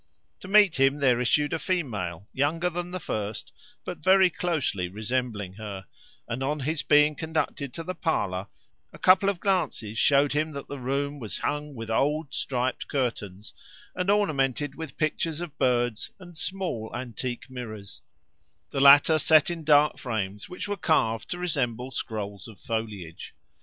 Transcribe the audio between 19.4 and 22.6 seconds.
in dark frames which were carved to resemble scrolls of